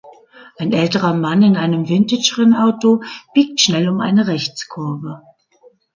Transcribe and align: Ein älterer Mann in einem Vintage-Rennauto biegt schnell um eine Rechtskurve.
Ein 0.57 0.73
älterer 0.73 1.13
Mann 1.13 1.43
in 1.43 1.55
einem 1.55 1.87
Vintage-Rennauto 1.87 3.03
biegt 3.35 3.61
schnell 3.61 3.87
um 3.87 3.99
eine 4.01 4.25
Rechtskurve. 4.25 5.21